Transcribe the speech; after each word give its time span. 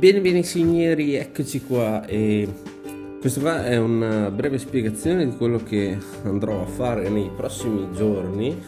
Bene, 0.00 0.22
bene 0.22 0.42
signori, 0.42 1.14
eccoci 1.14 1.60
qua. 1.60 2.06
E 2.06 2.48
questa 3.20 3.38
qua 3.38 3.66
è 3.66 3.76
una 3.76 4.30
breve 4.30 4.56
spiegazione 4.56 5.26
di 5.28 5.36
quello 5.36 5.58
che 5.62 5.94
andrò 6.22 6.62
a 6.62 6.64
fare 6.64 7.10
nei 7.10 7.30
prossimi 7.36 7.86
giorni. 7.94 8.58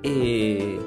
E 0.00 0.78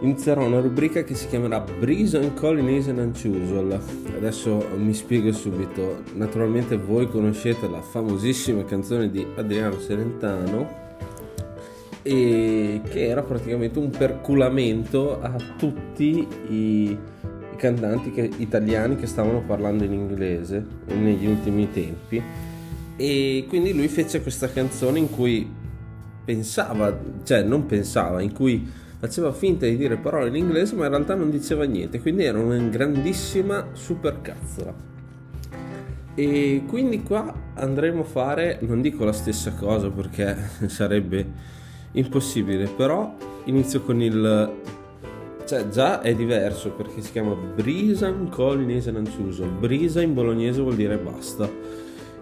inizierò 0.00 0.46
una 0.46 0.60
rubrica 0.60 1.02
che 1.02 1.16
si 1.16 1.26
chiamerà 1.26 1.58
Breeze 1.58 2.18
and 2.18 2.34
Collinese 2.34 2.90
and 2.90 3.18
Unusual. 3.24 3.80
Adesso 4.16 4.64
mi 4.76 4.94
spiego 4.94 5.32
subito, 5.32 6.04
naturalmente 6.14 6.76
voi 6.76 7.08
conoscete 7.08 7.68
la 7.68 7.82
famosissima 7.82 8.64
canzone 8.64 9.10
di 9.10 9.26
Adriano 9.34 9.76
Celentano 9.80 10.86
e 12.02 12.80
che 12.88 13.08
era 13.08 13.24
praticamente 13.24 13.80
un 13.80 13.90
perculamento 13.90 15.20
a 15.20 15.34
tutti 15.58 16.24
i 16.48 16.96
cantanti 17.58 18.10
che, 18.10 18.30
italiani 18.38 18.96
che 18.96 19.06
stavano 19.06 19.42
parlando 19.42 19.84
in 19.84 19.92
inglese 19.92 20.64
negli 20.86 21.26
ultimi 21.26 21.70
tempi 21.70 22.22
e 22.96 23.44
quindi 23.48 23.74
lui 23.74 23.88
fece 23.88 24.22
questa 24.22 24.50
canzone 24.50 24.98
in 24.98 25.10
cui 25.10 25.48
pensava, 26.24 26.98
cioè 27.24 27.42
non 27.42 27.66
pensava, 27.66 28.22
in 28.22 28.32
cui 28.32 28.66
faceva 28.98 29.32
finta 29.32 29.66
di 29.66 29.76
dire 29.76 29.96
parole 29.96 30.28
in 30.28 30.36
inglese 30.36 30.74
ma 30.74 30.84
in 30.84 30.90
realtà 30.90 31.14
non 31.14 31.30
diceva 31.30 31.64
niente, 31.64 32.00
quindi 32.00 32.24
era 32.24 32.38
una 32.38 32.56
grandissima 32.56 33.68
super 33.72 34.20
cazzola. 34.20 34.74
E 36.14 36.64
quindi 36.66 37.02
qua 37.04 37.32
andremo 37.54 38.00
a 38.00 38.04
fare, 38.04 38.58
non 38.62 38.80
dico 38.80 39.04
la 39.04 39.12
stessa 39.12 39.52
cosa 39.52 39.88
perché 39.90 40.36
sarebbe 40.66 41.24
impossibile, 41.92 42.66
però 42.66 43.14
inizio 43.44 43.82
con 43.82 44.02
il 44.02 44.52
cioè 45.48 45.66
già 45.70 46.02
è 46.02 46.14
diverso 46.14 46.72
perché 46.72 47.00
si 47.00 47.10
chiama 47.10 47.32
Brisan 47.32 48.28
Colinese 48.28 48.90
Nanciuso. 48.90 49.46
Brisa 49.46 50.02
in 50.02 50.12
bolognese 50.12 50.60
vuol 50.60 50.74
dire 50.74 50.98
basta. 50.98 51.50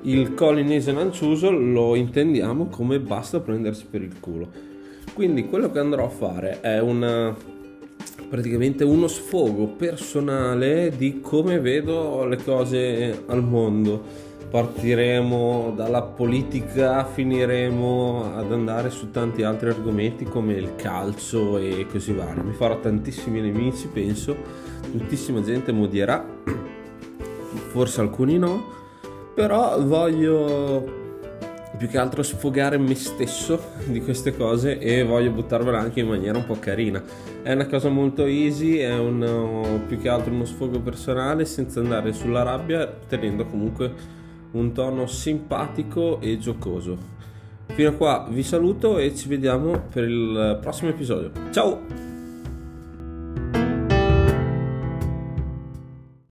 Il 0.02 0.34
Colinese 0.34 0.92
Nanciuso 0.92 1.50
lo 1.50 1.96
intendiamo 1.96 2.66
come 2.66 3.00
basta 3.00 3.40
prendersi 3.40 3.84
per 3.90 4.02
il 4.02 4.20
culo. 4.20 4.48
Quindi 5.12 5.46
quello 5.46 5.72
che 5.72 5.80
andrò 5.80 6.04
a 6.04 6.08
fare 6.08 6.60
è 6.60 6.80
una, 6.80 7.34
praticamente 8.28 8.84
uno 8.84 9.08
sfogo 9.08 9.66
personale 9.70 10.92
di 10.96 11.20
come 11.20 11.58
vedo 11.58 12.26
le 12.26 12.36
cose 12.36 13.24
al 13.26 13.42
mondo 13.42 14.04
partiremo 14.48 15.72
dalla 15.74 16.02
politica, 16.02 17.04
finiremo 17.04 18.32
ad 18.36 18.52
andare 18.52 18.90
su 18.90 19.10
tanti 19.10 19.42
altri 19.42 19.70
argomenti 19.70 20.24
come 20.24 20.54
il 20.54 20.76
calcio 20.76 21.58
e 21.58 21.86
così 21.90 22.12
vario. 22.12 22.42
Mi 22.42 22.52
farò 22.52 22.78
tantissimi 22.80 23.40
nemici, 23.40 23.88
penso, 23.88 24.36
tantissima 24.80 25.42
gente 25.42 25.72
mi 25.72 25.88
forse 27.68 28.00
alcuni 28.00 28.38
no, 28.38 28.64
però 29.34 29.82
voglio 29.82 31.04
più 31.76 31.88
che 31.88 31.98
altro 31.98 32.22
sfogare 32.22 32.78
me 32.78 32.94
stesso 32.94 33.60
di 33.84 34.00
queste 34.00 34.34
cose 34.34 34.78
e 34.78 35.04
voglio 35.04 35.30
buttarvela 35.30 35.78
anche 35.78 36.00
in 36.00 36.08
maniera 36.08 36.38
un 36.38 36.46
po' 36.46 36.56
carina. 36.58 37.02
È 37.42 37.52
una 37.52 37.66
cosa 37.66 37.90
molto 37.90 38.24
easy, 38.24 38.78
è 38.78 38.96
un, 38.96 39.82
più 39.86 39.98
che 40.00 40.08
altro 40.08 40.32
uno 40.32 40.46
sfogo 40.46 40.80
personale 40.80 41.44
senza 41.44 41.80
andare 41.80 42.12
sulla 42.12 42.42
rabbia, 42.42 42.90
tenendo 43.06 43.44
comunque 43.44 43.92
un 44.56 44.72
tono 44.72 45.06
simpatico 45.06 46.20
e 46.20 46.38
giocoso. 46.38 47.14
Fino 47.66 47.90
a 47.90 47.92
qua 47.92 48.26
vi 48.30 48.42
saluto 48.42 48.98
e 48.98 49.14
ci 49.14 49.28
vediamo 49.28 49.82
per 49.92 50.04
il 50.04 50.58
prossimo 50.60 50.90
episodio. 50.90 51.30
Ciao! 51.50 52.05